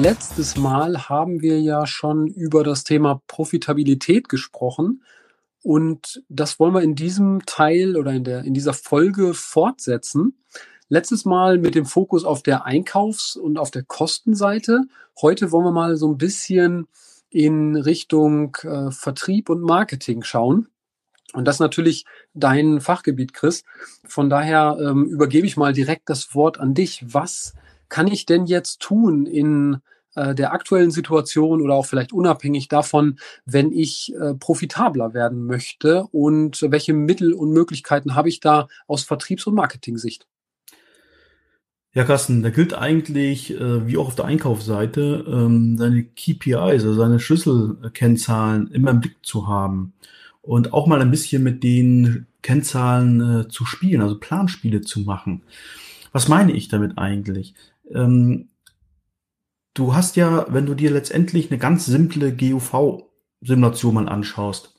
[0.00, 5.04] Letztes Mal haben wir ja schon über das Thema Profitabilität gesprochen.
[5.62, 10.36] Und das wollen wir in diesem Teil oder in, der, in dieser Folge fortsetzen.
[10.88, 14.82] Letztes Mal mit dem Fokus auf der Einkaufs- und auf der Kostenseite.
[15.22, 16.88] Heute wollen wir mal so ein bisschen
[17.30, 20.66] in Richtung äh, Vertrieb und Marketing schauen.
[21.34, 22.04] Und das ist natürlich
[22.34, 23.64] dein Fachgebiet, Chris.
[24.06, 27.04] Von daher ähm, übergebe ich mal direkt das Wort an dich.
[27.14, 27.54] Was
[27.94, 29.76] kann ich denn jetzt tun in
[30.16, 36.02] äh, der aktuellen Situation oder auch vielleicht unabhängig davon, wenn ich äh, profitabler werden möchte
[36.10, 40.26] und welche Mittel und Möglichkeiten habe ich da aus Vertriebs- und Marketing-Sicht?
[41.92, 46.94] Ja, Carsten, da gilt eigentlich, äh, wie auch auf der Einkaufsseite, ähm, seine KPIs, also
[46.94, 49.92] seine Schlüsselkennzahlen immer im Blick zu haben
[50.42, 55.44] und auch mal ein bisschen mit den Kennzahlen äh, zu spielen, also Planspiele zu machen.
[56.10, 57.54] Was meine ich damit eigentlich?
[57.92, 58.48] Ähm,
[59.74, 64.74] du hast ja, wenn du dir letztendlich eine ganz simple GUV-Simulation mal anschaust,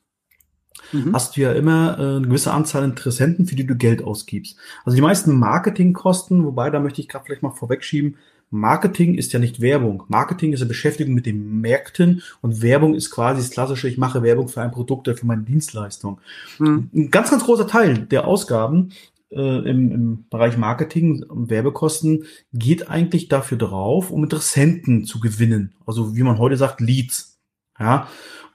[0.92, 1.14] mhm.
[1.14, 4.58] hast du ja immer äh, eine gewisse Anzahl Interessenten, für die du Geld ausgibst.
[4.84, 8.17] Also die meisten Marketingkosten, wobei da möchte ich gerade vielleicht mal vorwegschieben,
[8.52, 10.03] Marketing ist ja nicht Werbung.
[10.08, 14.23] Marketing ist eine Beschäftigung mit den Märkten und Werbung ist quasi das klassische, ich mache
[14.23, 16.19] Werbung für ein Produkt oder für meine Dienstleistung.
[16.59, 16.90] Mhm.
[16.94, 18.92] Ein ganz, ganz großer Teil der Ausgaben
[19.31, 25.76] äh, im, im Bereich Marketing und Werbekosten geht eigentlich dafür drauf, um Interessenten zu gewinnen.
[25.86, 27.40] Also wie man heute sagt, Leads.
[27.80, 28.08] Ja.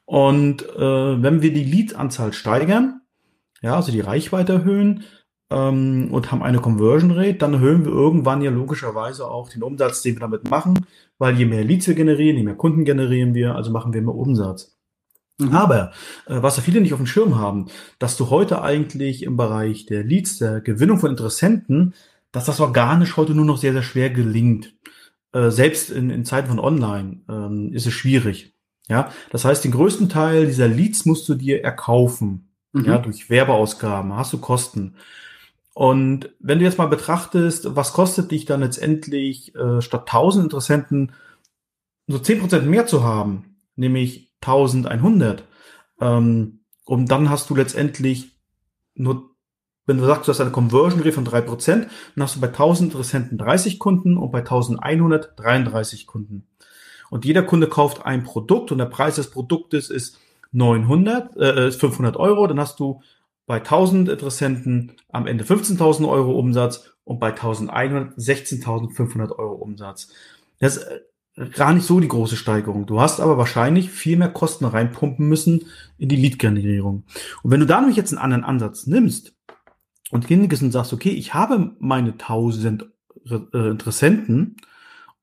[0.04, 3.00] Und äh, wenn wir die Lead-Anzahl steigern,
[3.62, 5.04] ja, also die Reichweite erhöhen
[5.50, 10.02] ähm, und haben eine Conversion Rate, dann erhöhen wir irgendwann ja logischerweise auch den Umsatz,
[10.02, 10.86] den wir damit machen,
[11.18, 14.14] weil je mehr Leads wir generieren, je mehr Kunden generieren wir, also machen wir mehr
[14.14, 14.79] Umsatz.
[15.40, 15.54] Mhm.
[15.54, 15.92] Aber
[16.26, 17.66] äh, was ja viele nicht auf dem Schirm haben,
[17.98, 21.94] dass du heute eigentlich im Bereich der Leads, der Gewinnung von Interessenten,
[22.32, 24.74] dass das organisch heute nur noch sehr, sehr schwer gelingt.
[25.32, 28.54] Äh, selbst in, in Zeiten von Online ähm, ist es schwierig.
[28.88, 32.50] Ja, das heißt, den größten Teil dieser Leads musst du dir erkaufen.
[32.72, 32.84] Mhm.
[32.84, 34.96] Ja, durch Werbeausgaben hast du Kosten.
[35.74, 41.12] Und wenn du jetzt mal betrachtest, was kostet dich dann letztendlich äh, statt 1000 Interessenten
[42.08, 45.44] so 10% mehr zu haben, nämlich 1100.
[46.00, 48.32] Ähm, und dann hast du letztendlich
[48.94, 49.30] nur,
[49.86, 52.92] wenn du sagst, du hast eine Conversion Rate von 3%, dann hast du bei 1000
[52.92, 56.46] Interessenten 30 Kunden und bei 1100 33 Kunden.
[57.10, 60.18] Und jeder Kunde kauft ein Produkt und der Preis des Produktes ist
[60.52, 62.46] 900, äh, ist 500 Euro.
[62.46, 63.02] Dann hast du
[63.46, 70.08] bei 1000 Interessenten am Ende 15.000 Euro Umsatz und bei 1100 16.500 Euro Umsatz.
[70.60, 70.86] Das ist
[71.54, 72.86] gar nicht so die große Steigerung.
[72.86, 75.66] Du hast aber wahrscheinlich viel mehr Kosten reinpumpen müssen
[75.98, 77.04] in die Lead-Generierung.
[77.42, 79.34] Und wenn du da nämlich jetzt einen anderen Ansatz nimmst
[80.10, 82.86] und hingehst und sagst, okay, ich habe meine 1000
[83.30, 84.56] äh, Interessenten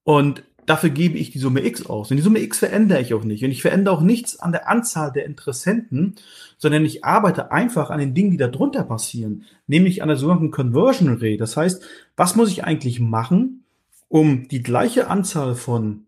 [0.04, 2.10] und dafür gebe ich die Summe X aus.
[2.10, 3.44] Und die Summe X verändere ich auch nicht.
[3.44, 6.16] Und ich verändere auch nichts an der Anzahl der Interessenten,
[6.58, 11.10] sondern ich arbeite einfach an den Dingen, die darunter passieren, nämlich an der sogenannten Conversion
[11.10, 11.38] Rate.
[11.38, 11.84] Das heißt,
[12.16, 13.64] was muss ich eigentlich machen,
[14.10, 16.07] um die gleiche Anzahl von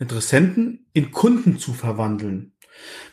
[0.00, 2.52] Interessenten in Kunden zu verwandeln.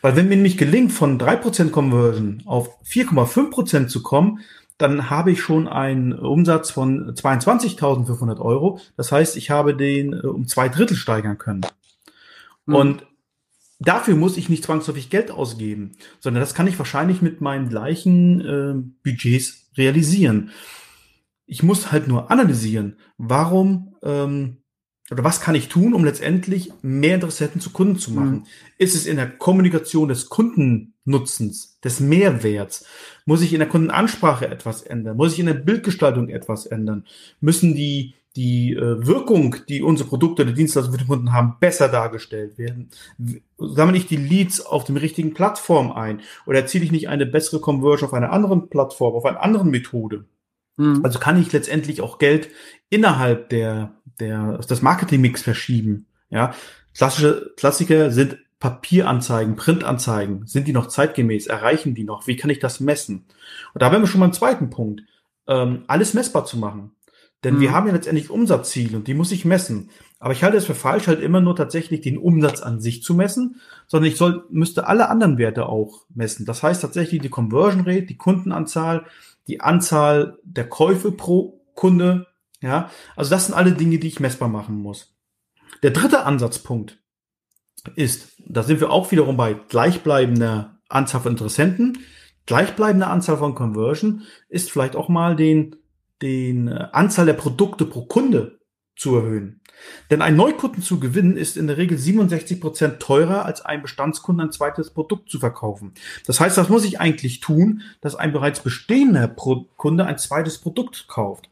[0.00, 4.40] Weil wenn mir nämlich gelingt, von 3% Conversion auf 4,5% zu kommen,
[4.78, 8.80] dann habe ich schon einen Umsatz von 22.500 Euro.
[8.96, 11.62] Das heißt, ich habe den äh, um zwei Drittel steigern können.
[12.66, 12.74] Mhm.
[12.74, 13.06] Und
[13.80, 18.40] dafür muss ich nicht zwangsläufig Geld ausgeben, sondern das kann ich wahrscheinlich mit meinen gleichen
[18.40, 20.50] äh, Budgets realisieren.
[21.46, 24.58] Ich muss halt nur analysieren, warum ähm,
[25.10, 28.30] oder was kann ich tun, um letztendlich mehr Interessenten zu Kunden zu machen?
[28.30, 28.46] Mhm.
[28.76, 32.84] Ist es in der Kommunikation des Kundennutzens, des Mehrwerts?
[33.24, 35.16] Muss ich in der Kundenansprache etwas ändern?
[35.16, 37.06] Muss ich in der Bildgestaltung etwas ändern?
[37.40, 41.88] Müssen die, die äh, Wirkung, die unsere Produkte oder Dienstleistungen für den Kunden haben, besser
[41.88, 42.90] dargestellt werden?
[43.56, 46.20] Sammle ich die Leads auf dem richtigen Plattform ein?
[46.44, 50.26] Oder erziele ich nicht eine bessere Conversion auf einer anderen Plattform, auf einer anderen Methode?
[50.78, 51.04] Mhm.
[51.04, 52.48] Also kann ich letztendlich auch Geld
[52.88, 56.06] innerhalb der, der, des Marketingmix verschieben.
[56.30, 56.54] Ja,
[56.94, 60.46] klassische Klassiker sind Papieranzeigen, Printanzeigen.
[60.46, 61.46] Sind die noch zeitgemäß?
[61.46, 62.26] Erreichen die noch?
[62.26, 63.26] Wie kann ich das messen?
[63.74, 65.02] Und da wären wir schon beim zweiten Punkt.
[65.46, 66.92] Ähm, alles messbar zu machen.
[67.44, 67.60] Denn mhm.
[67.60, 69.90] wir haben ja letztendlich Umsatzziele und die muss ich messen.
[70.18, 73.14] Aber ich halte es für falsch, halt immer nur tatsächlich den Umsatz an sich zu
[73.14, 76.44] messen, sondern ich soll, müsste alle anderen Werte auch messen.
[76.44, 79.06] Das heißt tatsächlich die Conversion Rate, die Kundenanzahl,
[79.48, 82.26] die Anzahl der Käufe pro Kunde.
[82.60, 85.16] Ja, also das sind alle Dinge, die ich messbar machen muss.
[85.82, 86.98] Der dritte Ansatzpunkt
[87.94, 91.98] ist, da sind wir auch wiederum bei gleichbleibender Anzahl von Interessenten,
[92.46, 95.76] gleichbleibender Anzahl von Conversion, ist vielleicht auch mal den,
[96.22, 98.60] den äh, Anzahl der Produkte pro Kunde
[98.96, 99.60] zu erhöhen.
[100.10, 104.46] Denn ein Neukunden zu gewinnen ist in der Regel 67 Prozent teurer, als ein Bestandskunden
[104.46, 105.92] ein zweites Produkt zu verkaufen.
[106.26, 111.06] Das heißt, das muss ich eigentlich tun, dass ein bereits bestehender Kunde ein zweites Produkt
[111.08, 111.50] kauft.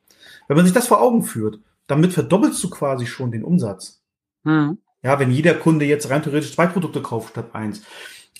[0.49, 4.03] Wenn man sich das vor Augen führt, damit verdoppelst du quasi schon den Umsatz.
[4.45, 4.79] Mhm.
[5.03, 7.83] Ja, wenn jeder Kunde jetzt rein theoretisch zwei Produkte kauft statt eins.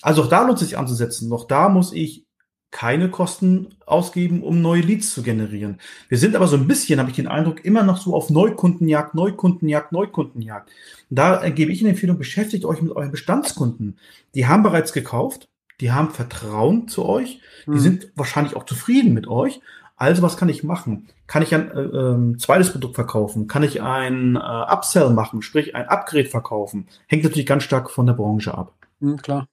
[0.01, 1.29] Also auch da lohnt es sich anzusetzen.
[1.29, 2.26] Noch da muss ich
[2.71, 5.79] keine Kosten ausgeben, um neue Leads zu generieren.
[6.09, 9.15] Wir sind aber so ein bisschen, habe ich den Eindruck, immer noch so auf Neukundenjagd,
[9.15, 10.69] Neukundenjagd, Neukundenjagd.
[11.09, 13.97] Und da gebe ich eine Empfehlung, beschäftigt euch mit euren Bestandskunden.
[14.35, 15.47] Die haben bereits gekauft,
[15.79, 17.79] die haben Vertrauen zu euch, die mhm.
[17.79, 19.61] sind wahrscheinlich auch zufrieden mit euch.
[19.95, 21.07] Also was kann ich machen?
[21.25, 23.47] Kann ich ein äh, äh, zweites Produkt verkaufen?
[23.47, 26.87] Kann ich ein äh, Upsell machen, sprich ein Upgrade verkaufen?
[27.07, 28.73] Hängt natürlich ganz stark von der Branche ab.
[28.99, 29.47] Mhm, klar.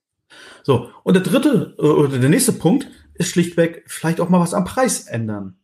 [0.63, 4.53] So, und der dritte äh, oder der nächste Punkt ist schlichtweg vielleicht auch mal was
[4.53, 5.57] am Preis ändern.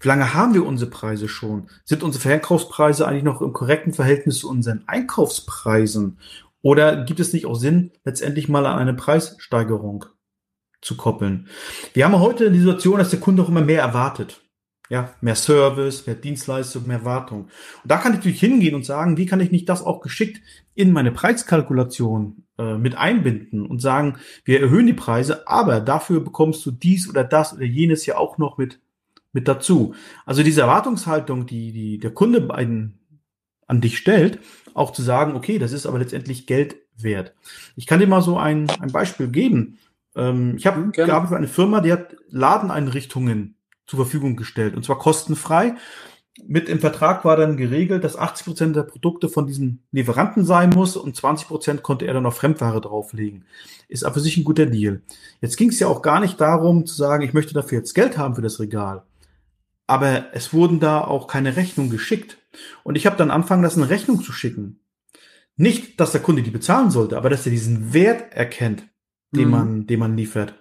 [0.00, 1.68] Wie lange haben wir unsere Preise schon?
[1.84, 6.18] Sind unsere Verkaufspreise eigentlich noch im korrekten Verhältnis zu unseren Einkaufspreisen?
[6.62, 10.04] Oder gibt es nicht auch Sinn, letztendlich mal an eine Preissteigerung
[10.80, 11.48] zu koppeln?
[11.94, 14.42] Wir haben heute die Situation, dass der Kunde auch immer mehr erwartet.
[14.88, 17.42] Ja, mehr Service, mehr Dienstleistung, mehr Wartung.
[17.82, 20.40] Und da kann ich natürlich hingehen und sagen, wie kann ich nicht das auch geschickt
[20.74, 26.66] in meine Preiskalkulation äh, mit einbinden und sagen, wir erhöhen die Preise, aber dafür bekommst
[26.66, 28.80] du dies oder das oder jenes ja auch noch mit,
[29.32, 29.94] mit dazu.
[30.26, 32.66] Also diese Erwartungshaltung, die, die der Kunde bei,
[33.68, 34.40] an dich stellt,
[34.74, 37.34] auch zu sagen, okay, das ist aber letztendlich Geld wert.
[37.76, 39.78] Ich kann dir mal so ein, ein Beispiel geben.
[40.16, 43.56] Ähm, ich habe gearbeitet für eine Firma, die hat Ladeneinrichtungen
[43.86, 45.76] zur Verfügung gestellt und zwar kostenfrei.
[46.46, 50.70] Mit im Vertrag war dann geregelt, dass 80 Prozent der Produkte von diesem Lieferanten sein
[50.70, 53.44] muss und 20 Prozent konnte er dann auf Fremdware drauflegen.
[53.88, 55.02] Ist aber für sich ein guter Deal.
[55.40, 58.16] Jetzt ging es ja auch gar nicht darum zu sagen, ich möchte dafür jetzt Geld
[58.16, 59.02] haben für das Regal.
[59.86, 62.38] Aber es wurden da auch keine Rechnungen geschickt.
[62.82, 64.80] Und ich habe dann anfangen lassen, eine Rechnung zu schicken.
[65.56, 68.86] Nicht, dass der Kunde die bezahlen sollte, aber dass er diesen Wert erkennt,
[69.32, 69.50] den mhm.
[69.50, 70.54] man, den man liefert.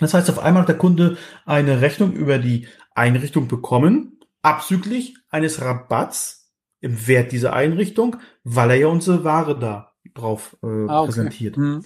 [0.00, 1.16] Das heißt, auf einmal hat der Kunde
[1.46, 4.17] eine Rechnung über die Einrichtung bekommen,
[4.48, 6.50] abzüglich eines Rabatts
[6.80, 11.06] im Wert dieser Einrichtung, weil er ja unsere Ware da drauf äh, ah, okay.
[11.06, 11.56] präsentiert.
[11.56, 11.84] Hm.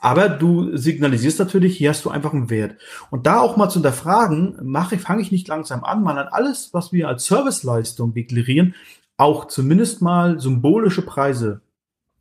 [0.00, 2.78] Aber du signalisierst natürlich, hier hast du einfach einen Wert.
[3.10, 6.74] Und da auch mal zu hinterfragen, mache, fange ich nicht langsam an, mal an alles,
[6.74, 8.74] was wir als Serviceleistung deklarieren,
[9.16, 11.62] auch zumindest mal symbolische Preise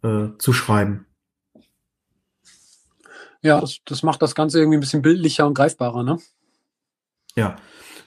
[0.02, 1.08] äh, zu schreiben.
[3.42, 6.20] Ja, das, das macht das Ganze irgendwie ein bisschen bildlicher und greifbarer, ne?
[7.36, 7.58] Ja.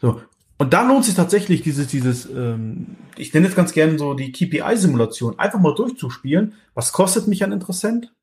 [0.01, 0.23] So.
[0.59, 4.33] Und da lohnt sich tatsächlich dieses, dieses, ähm, ich nenne jetzt ganz gerne so die
[4.33, 6.55] KPI-Simulation, einfach mal durchzuspielen.
[6.75, 8.15] Was kostet mich ein Interessent?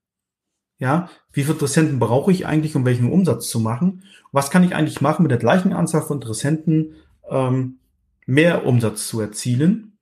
[0.79, 4.03] Ja, wie viele Interessenten brauche ich eigentlich, um welchen Umsatz zu machen?
[4.31, 6.95] Was kann ich eigentlich machen, mit der gleichen Anzahl von Interessenten
[7.29, 7.77] ähm,
[8.25, 9.97] mehr Umsatz zu erzielen?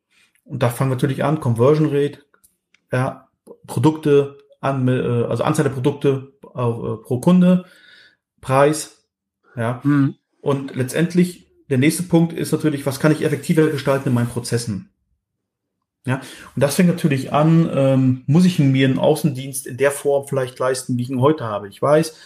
[0.45, 2.19] Und da fangen wir natürlich an, Conversion Rate,
[2.91, 3.27] ja,
[3.67, 7.65] Produkte, an, äh, also Anzahl der Produkte äh, pro Kunde,
[8.39, 9.05] Preis,
[9.55, 9.81] ja.
[9.83, 10.15] Mhm.
[10.39, 14.89] Und letztendlich der nächste Punkt ist natürlich, was kann ich effektiver gestalten in meinen Prozessen?
[16.05, 16.15] Ja,
[16.55, 20.59] und das fängt natürlich an, ähm, muss ich mir einen Außendienst in der Form vielleicht
[20.59, 21.69] leisten, wie ich ihn heute habe.
[21.69, 22.17] Ich weiß,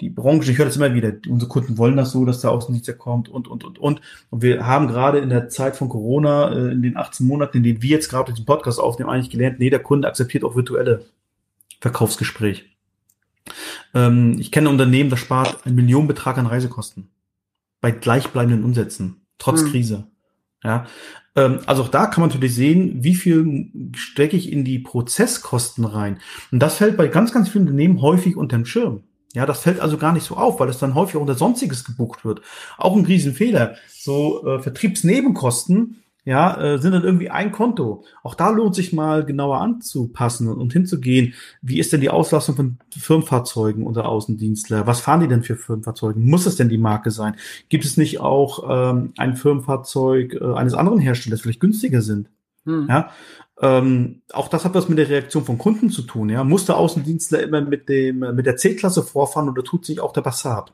[0.00, 2.96] die Branche, ich höre das immer wieder, unsere Kunden wollen das so, dass der Außendienst
[2.96, 4.00] kommt und, und, und, und.
[4.30, 7.62] Und wir haben gerade in der Zeit von Corona, äh, in den 18 Monaten, in
[7.62, 11.04] denen wir jetzt gerade diesen Podcast aufnehmen, eigentlich gelernt, nee, der Kunde akzeptiert auch virtuelle
[11.80, 12.64] Verkaufsgespräch.
[13.92, 17.10] Ähm, ich kenne ein Unternehmen, das spart einen Millionenbetrag an Reisekosten.
[17.84, 19.26] Bei gleichbleibenden Umsätzen.
[19.36, 19.70] Trotz hm.
[19.70, 20.06] Krise.
[20.62, 20.86] Ja.
[21.36, 25.84] Ähm, also auch da kann man natürlich sehen, wie viel stecke ich in die Prozesskosten
[25.84, 26.18] rein.
[26.50, 29.02] Und das fällt bei ganz, ganz vielen Unternehmen häufig unter dem Schirm.
[29.34, 32.24] Ja, das fällt also gar nicht so auf, weil es dann häufig unter Sonstiges gebucht
[32.24, 32.40] wird.
[32.78, 33.74] Auch ein Riesenfehler.
[33.86, 38.04] So äh, Vertriebsnebenkosten ja, äh, sind dann irgendwie ein Konto.
[38.22, 41.34] Auch da lohnt sich mal genauer anzupassen und, hinzugehen.
[41.60, 44.86] Wie ist denn die Auslastung von Firmenfahrzeugen unter Außendienstler?
[44.86, 46.18] Was fahren die denn für Firmenfahrzeuge?
[46.18, 47.36] Muss es denn die Marke sein?
[47.68, 52.30] Gibt es nicht auch ähm, ein Firmenfahrzeug äh, eines anderen Herstellers, vielleicht günstiger sind?
[52.64, 52.86] Hm.
[52.88, 53.10] Ja,
[53.60, 56.30] ähm, auch das hat was mit der Reaktion von Kunden zu tun.
[56.30, 60.12] Ja, muss der Außendienstler immer mit dem mit der C-Klasse vorfahren oder tut sich auch
[60.12, 60.72] der Passat?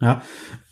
[0.00, 0.20] Ja,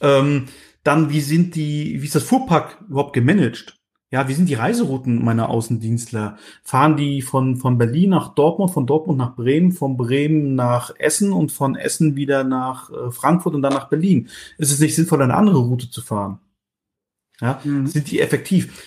[0.02, 0.49] ähm,
[0.85, 3.76] dann, wie sind die, wie ist das Fuhrpark überhaupt gemanagt?
[4.11, 6.37] Ja, wie sind die Reiserouten meiner Außendienstler?
[6.62, 11.33] Fahren die von, von Berlin nach Dortmund, von Dortmund nach Bremen, von Bremen nach Essen
[11.33, 14.29] und von Essen wieder nach äh, Frankfurt und dann nach Berlin?
[14.57, 16.38] Ist es nicht sinnvoll, eine andere Route zu fahren?
[17.41, 17.88] Ja, mhm.
[17.88, 18.85] sind die effektiv?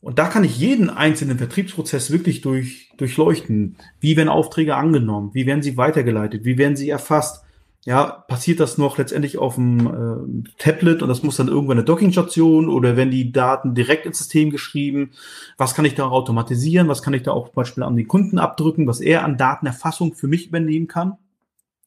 [0.00, 3.76] Und da kann ich jeden einzelnen Vertriebsprozess wirklich durch, durchleuchten.
[3.98, 5.30] Wie werden Aufträge angenommen?
[5.32, 6.44] Wie werden sie weitergeleitet?
[6.44, 7.44] Wie werden sie erfasst?
[7.88, 11.86] Ja, passiert das noch letztendlich auf dem äh, Tablet und das muss dann irgendwann eine
[11.86, 15.12] Dockingstation oder wenn die Daten direkt ins System geschrieben,
[15.56, 18.38] was kann ich da automatisieren, was kann ich da auch zum Beispiel an den Kunden
[18.38, 21.16] abdrücken, was er an Datenerfassung für mich übernehmen kann.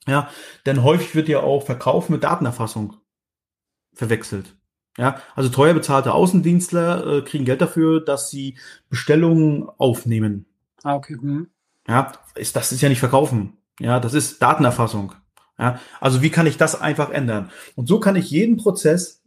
[0.08, 0.27] Ja,
[0.65, 2.96] denn häufig wird ja auch Verkauf mit Datenerfassung
[3.93, 4.55] verwechselt.
[4.98, 8.58] Ja, also teuer bezahlte Außendienstler äh, kriegen Geld dafür, dass sie
[8.89, 10.48] Bestellungen aufnehmen.
[10.81, 11.13] Ah, okay.
[11.13, 11.51] Hm.
[11.88, 13.58] Ja, ist, das ist ja nicht verkaufen.
[13.79, 15.13] Ja, das ist Datenerfassung.
[15.62, 17.51] Ja, also wie kann ich das einfach ändern?
[17.75, 19.22] Und so kann ich jeden Prozess,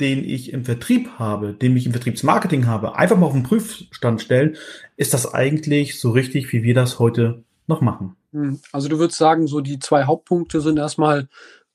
[0.00, 4.22] den ich im Vertrieb habe, den ich im Vertriebsmarketing habe, einfach mal auf den Prüfstand
[4.22, 4.56] stellen.
[4.96, 8.16] Ist das eigentlich so richtig, wie wir das heute noch machen?
[8.32, 8.60] Hm.
[8.70, 11.28] Also du würdest sagen, so die zwei Hauptpunkte sind erstmal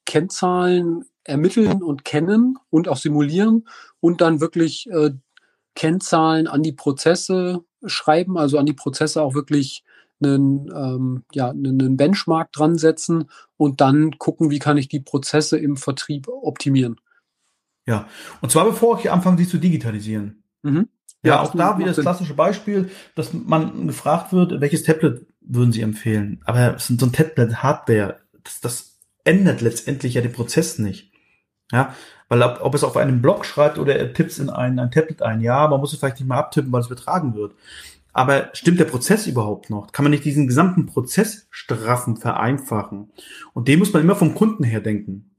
[0.06, 3.68] Kennzahlen ermitteln und kennen und auch simulieren
[4.00, 5.12] und dann wirklich äh,
[5.76, 9.84] Kennzahlen an die Prozesse schreiben, also an die Prozesse auch wirklich
[10.22, 15.58] einen, ähm, ja, einen Benchmark dran setzen und dann gucken, wie kann ich die Prozesse
[15.58, 17.00] im Vertrieb optimieren.
[17.86, 18.08] Ja,
[18.42, 20.44] und zwar bevor ich anfange, sie zu digitalisieren.
[20.62, 20.90] Mhm.
[21.24, 25.72] Ja, ja auch da wieder das klassische Beispiel, dass man gefragt wird, welches Tablet würden
[25.72, 26.42] Sie empfehlen?
[26.46, 31.12] Aber so ein Tablet Hardware, das, das ändert letztendlich ja den Prozess nicht.
[31.72, 31.96] Ja,
[32.30, 34.92] weil ob, ob es auf einem Blog schreibt oder er tippt es in ein, ein
[34.92, 37.54] Tablet ein, ja, man muss es vielleicht nicht mal abtippen, weil es übertragen wird.
[38.14, 39.92] Aber stimmt der Prozess überhaupt noch?
[39.92, 43.12] Kann man nicht diesen gesamten Prozess straffen, vereinfachen?
[43.54, 45.36] Und dem muss man immer vom Kunden her denken.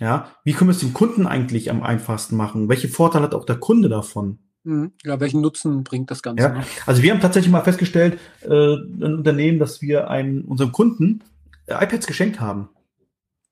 [0.00, 2.68] Ja, wie können wir es dem Kunden eigentlich am einfachsten machen?
[2.68, 4.38] Welche Vorteile hat auch der Kunde davon?
[4.64, 4.92] Mhm.
[5.04, 6.42] Ja, welchen Nutzen bringt das Ganze?
[6.42, 6.64] Ja, ne?
[6.86, 11.22] also wir haben tatsächlich mal festgestellt, äh, ein Unternehmen, dass wir einem, unserem Kunden
[11.66, 12.70] äh, iPads geschenkt haben.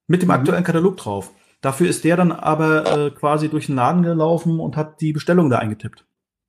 [0.08, 0.32] Mit dem mhm.
[0.32, 1.32] aktuellen Katalog drauf.
[1.60, 5.48] Dafür ist der dann aber äh, quasi durch den Laden gelaufen und hat die Bestellung
[5.48, 6.04] da eingetippt.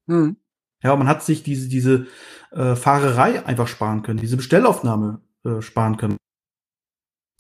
[0.08, 0.38] Mhm.
[0.84, 2.08] Ja, man hat sich diese, diese
[2.52, 6.18] äh, Fahrerei einfach sparen können, diese Bestellaufnahme äh, sparen können.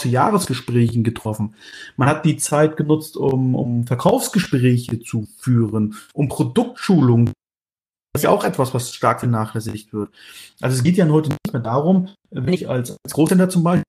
[0.01, 1.55] Zu Jahresgesprächen getroffen.
[1.97, 7.27] Man hat die Zeit genutzt, um, um Verkaufsgespräche zu führen, um Produktschulungen.
[8.13, 10.13] Das ist ja auch etwas, was stark vernachlässigt wird.
[10.61, 13.83] Also es geht ja heute nicht mehr darum, wenn ich als, als Großhändler zum Beispiel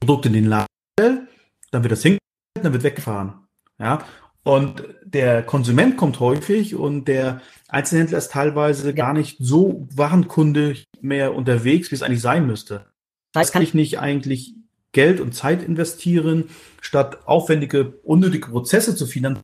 [0.00, 0.66] Produkt in den Laden
[0.98, 1.28] stelle,
[1.70, 3.46] dann wird das hingehalten, dann wird weggefahren.
[3.78, 4.04] Ja,
[4.46, 11.34] und der Konsument kommt häufig und der Einzelhändler ist teilweise gar nicht so Warenkunde mehr
[11.34, 12.86] unterwegs, wie es eigentlich sein müsste.
[13.32, 14.54] Das kann ich nicht eigentlich
[14.92, 16.44] Geld und Zeit investieren,
[16.80, 19.42] statt aufwendige, unnötige Prozesse zu finanzieren.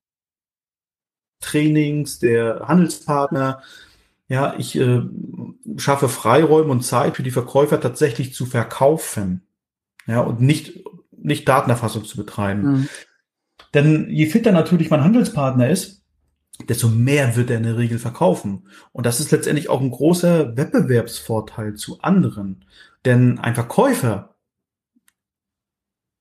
[1.41, 3.61] Trainings, der Handelspartner.
[4.29, 5.03] Ja, ich äh,
[5.79, 9.43] schaffe Freiräume und Zeit für die Verkäufer tatsächlich zu verkaufen.
[10.07, 12.63] Ja, und nicht, nicht Datenerfassung zu betreiben.
[12.63, 12.89] Mhm.
[13.75, 16.03] Denn je fitter natürlich mein Handelspartner ist,
[16.69, 18.69] desto mehr wird er in der Regel verkaufen.
[18.93, 22.65] Und das ist letztendlich auch ein großer Wettbewerbsvorteil zu anderen.
[23.05, 24.37] Denn ein Verkäufer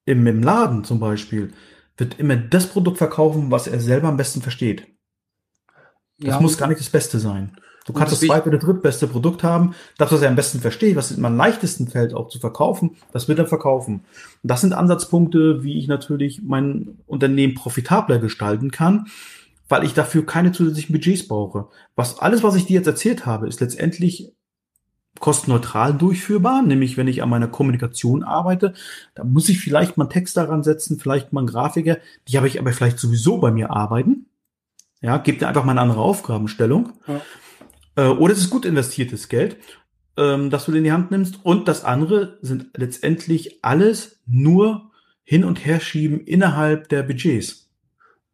[0.05, 1.53] im, im Laden zum Beispiel
[1.97, 4.87] wird immer das Produkt verkaufen, was er selber am besten versteht.
[6.17, 7.57] Das ja, muss gar nicht das Beste sein.
[7.85, 11.11] Du kannst das, zweite oder drittbeste Produkt haben, das, was er am besten versteht, was
[11.11, 14.05] ihm am leichtesten fällt, auch zu verkaufen, das wird er verkaufen.
[14.43, 19.07] Und das sind Ansatzpunkte, wie ich natürlich mein Unternehmen profitabler gestalten kann,
[19.67, 21.69] weil ich dafür keine zusätzlichen Budgets brauche.
[21.95, 24.31] Was alles, was ich dir jetzt erzählt habe, ist letztendlich
[25.19, 28.73] kostenneutral durchführbar, nämlich wenn ich an meiner Kommunikation arbeite,
[29.15, 31.97] da muss ich vielleicht mal einen Text daran setzen, vielleicht mal einen Grafiker,
[32.27, 34.27] die habe ich aber vielleicht sowieso bei mir arbeiten.
[35.01, 36.93] Ja, gibt dir einfach mal eine andere Aufgabenstellung.
[37.07, 37.21] Ja.
[37.95, 39.57] Äh, oder es ist gut investiertes Geld,
[40.17, 41.39] ähm, das du in die Hand nimmst.
[41.43, 44.91] Und das andere sind letztendlich alles nur
[45.23, 47.69] hin und her schieben innerhalb der Budgets.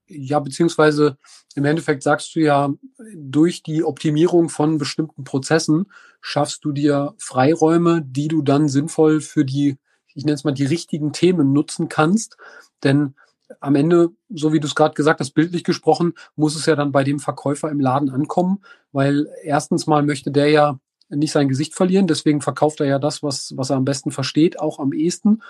[0.07, 1.17] Ja, beziehungsweise
[1.55, 2.73] im Endeffekt sagst du ja,
[3.13, 9.43] durch die Optimierung von bestimmten Prozessen schaffst du dir Freiräume, die du dann sinnvoll für
[9.43, 9.77] die,
[10.13, 12.37] ich nenne es mal, die richtigen Themen nutzen kannst.
[12.83, 13.15] Denn
[13.60, 16.92] am Ende, so wie du es gerade gesagt hast, bildlich gesprochen, muss es ja dann
[16.92, 18.60] bei dem Verkäufer im Laden ankommen,
[18.92, 23.24] weil erstens mal möchte der ja nicht sein Gesicht verlieren, deswegen verkauft er ja das,
[23.24, 25.42] was, was er am besten versteht, auch am ehesten.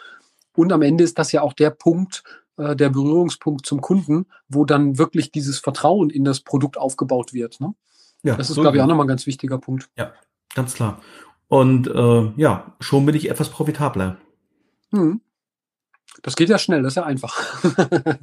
[0.55, 2.23] Und am Ende ist das ja auch der Punkt,
[2.57, 7.59] äh, der Berührungspunkt zum Kunden, wo dann wirklich dieses Vertrauen in das Produkt aufgebaut wird.
[7.59, 7.73] Ne?
[8.23, 9.89] Ja, das ist, so glaube ich, auch nochmal ein ganz wichtiger Punkt.
[9.97, 10.13] Ja,
[10.53, 11.01] ganz klar.
[11.47, 14.17] Und äh, ja, schon bin ich etwas profitabler.
[14.91, 15.21] Hm.
[16.23, 17.35] Das geht ja schnell, das ist ja einfach.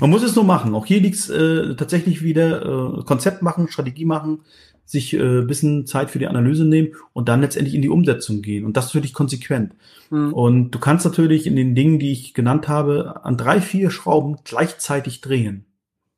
[0.00, 0.74] Man muss es nur machen.
[0.74, 4.42] Auch hier liegt es äh, tatsächlich wieder äh, Konzept machen, Strategie machen,
[4.84, 8.64] sich äh, bisschen Zeit für die Analyse nehmen und dann letztendlich in die Umsetzung gehen.
[8.64, 9.74] Und das natürlich konsequent.
[10.10, 10.34] Mhm.
[10.34, 14.36] Und du kannst natürlich in den Dingen, die ich genannt habe, an drei, vier Schrauben
[14.44, 15.64] gleichzeitig drehen.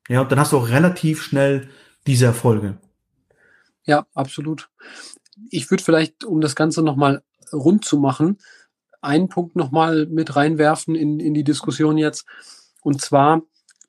[0.09, 1.69] Ja, und dann hast du auch relativ schnell
[2.07, 2.79] diese Erfolge.
[3.85, 4.69] Ja, absolut.
[5.51, 7.23] Ich würde vielleicht, um das Ganze nochmal
[7.53, 8.39] rund zu machen,
[9.07, 12.27] einen Punkt nochmal mit reinwerfen in, in die Diskussion jetzt.
[12.83, 13.43] Und zwar,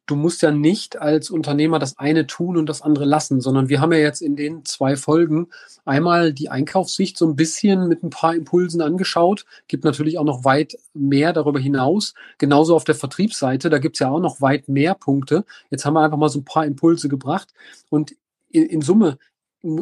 [0.06, 3.82] du musst ja nicht als Unternehmer das eine tun und das andere lassen, sondern wir
[3.82, 5.48] haben ja jetzt in den zwei Folgen
[5.86, 10.46] einmal die Einkaufssicht so ein bisschen mit ein paar Impulsen angeschaut, gibt natürlich auch noch
[10.46, 12.14] weit mehr darüber hinaus.
[12.38, 15.46] Genauso auf der Vertriebsseite, da gibt's ja auch noch weit mehr Punkte.
[15.70, 17.54] Jetzt haben wir einfach mal so ein paar Impulse gebracht.
[17.90, 18.16] Und
[18.50, 19.18] in, in Summe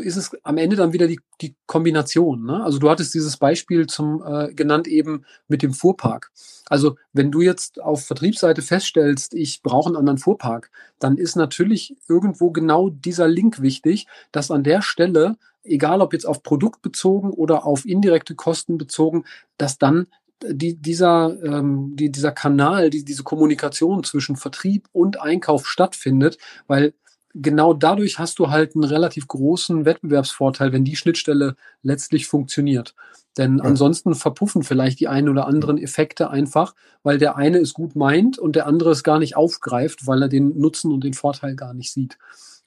[0.02, 2.46] ist es am Ende dann wieder die, die Kombination.
[2.46, 2.64] Ne?
[2.64, 6.32] Also du hattest dieses Beispiel zum äh, genannt eben mit dem Fuhrpark.
[6.68, 11.96] Also wenn du jetzt auf Vertriebsseite feststellst, ich brauche einen anderen Fuhrpark, dann ist natürlich
[12.08, 17.30] irgendwo genau dieser Link wichtig, dass an der Stelle, egal ob jetzt auf Produkt bezogen
[17.32, 19.26] oder auf indirekte Kosten bezogen,
[19.58, 20.08] dass dann
[20.44, 26.38] die, dieser, ähm, die, dieser Kanal, die, diese Kommunikation zwischen Vertrieb und Einkauf stattfindet,
[26.68, 26.94] weil
[27.36, 32.96] genau dadurch hast du halt einen relativ großen Wettbewerbsvorteil, wenn die Schnittstelle letztlich funktioniert.
[33.38, 33.66] Denn ja.
[33.66, 36.74] ansonsten verpuffen vielleicht die einen oder anderen Effekte einfach,
[37.04, 40.30] weil der eine es gut meint und der andere es gar nicht aufgreift, weil er
[40.30, 42.18] den Nutzen und den Vorteil gar nicht sieht.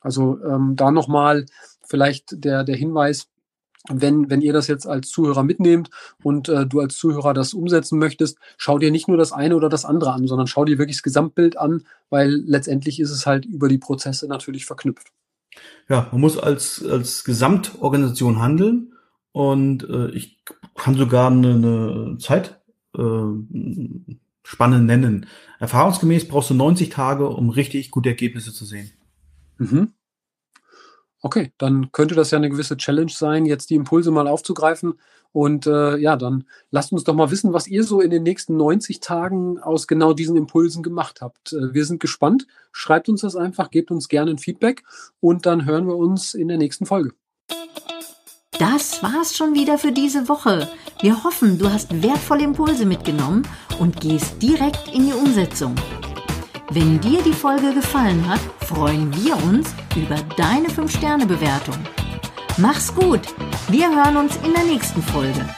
[0.00, 1.46] Also ähm, da nochmal
[1.82, 3.28] vielleicht der, der Hinweis,
[3.88, 5.90] wenn, wenn ihr das jetzt als Zuhörer mitnehmt
[6.23, 9.68] und äh, du als Zuhörer das umsetzen möchtest, schau dir nicht nur das eine oder
[9.68, 13.44] das andere an, sondern schau dir wirklich das Gesamtbild an, weil letztendlich ist es halt
[13.44, 15.08] über die Prozesse natürlich verknüpft.
[15.88, 18.92] Ja, man muss als, als Gesamtorganisation handeln
[19.32, 20.38] und äh, ich
[20.75, 22.61] kann sogar eine, eine Zeit
[22.97, 23.00] äh,
[24.44, 25.26] Spanne nennen.
[25.58, 28.90] Erfahrungsgemäß brauchst du 90 Tage, um richtig gute Ergebnisse zu sehen.
[29.58, 29.92] Mhm.
[31.20, 34.94] Okay, dann könnte das ja eine gewisse Challenge sein, jetzt die Impulse mal aufzugreifen.
[35.32, 38.56] Und äh, ja, dann lasst uns doch mal wissen, was ihr so in den nächsten
[38.56, 41.52] 90 Tagen aus genau diesen Impulsen gemacht habt.
[41.52, 42.46] Äh, wir sind gespannt.
[42.72, 44.85] Schreibt uns das einfach, gebt uns gerne ein Feedback
[45.20, 47.12] und dann hören wir uns in der nächsten Folge.
[48.59, 50.68] Das war's schon wieder für diese Woche.
[51.00, 53.46] Wir hoffen, du hast wertvolle Impulse mitgenommen
[53.78, 55.76] und gehst direkt in die Umsetzung.
[56.70, 61.76] Wenn dir die Folge gefallen hat, freuen wir uns über deine 5-Sterne-Bewertung.
[62.59, 63.22] Mach's gut!
[63.68, 65.48] Wir hören uns in der nächsten Folge.